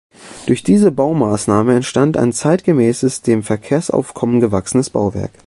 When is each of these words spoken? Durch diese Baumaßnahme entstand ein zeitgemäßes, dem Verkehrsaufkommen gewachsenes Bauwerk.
Durch 0.47 0.63
diese 0.63 0.89
Baumaßnahme 0.91 1.75
entstand 1.75 2.17
ein 2.17 2.33
zeitgemäßes, 2.33 3.21
dem 3.21 3.43
Verkehrsaufkommen 3.43 4.39
gewachsenes 4.39 4.89
Bauwerk. 4.89 5.29